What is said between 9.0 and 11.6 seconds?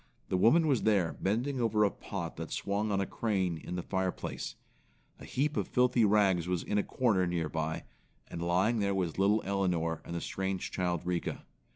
little Elinor and the strange child Rika.